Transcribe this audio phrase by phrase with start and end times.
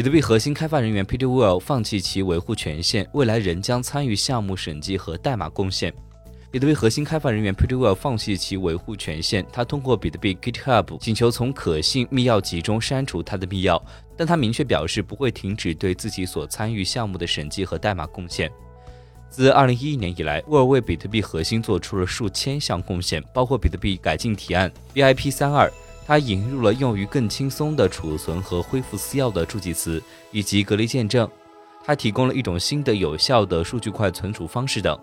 [0.00, 5.92] 比特币核心开发人员 Peter Will 放弃其维护权限，未来仍将参与项目审计和代码贡献。
[6.50, 13.78] 比特币核心开发人员 Peter Will 放弃其维护权限，他通过比特币 GitHub 请求从可信密钥集中删除他的密钥，
[14.16, 18.50] 但他明确表示不会停止对自己所参与项目的审计和代码贡献。
[19.28, 25.70] 自2011年以来，沃尔为比特币核心做出了数千项贡献，包括比特币改进提案 BIP32。
[26.10, 31.30] 它引入了用于更轻松的储存和恢复私钥的助记词，以及隔离见证。
[31.84, 34.98] 它提供了一种新的有效的数据块存储方式等。